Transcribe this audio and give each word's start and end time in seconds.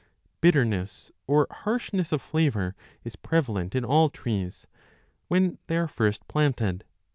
Bitterness 0.41 1.11
or 1.27 1.45
harsh 1.51 1.93
ness 1.93 2.11
of 2.11 2.23
flavour 2.23 2.75
is 3.03 3.15
prevalent 3.15 3.75
in 3.75 3.85
all 3.85 4.09
trees 4.09 4.65
when 5.27 5.59
they 5.67 5.77
are 5.77 5.87
first 5.87 6.27
planted. 6.27 6.85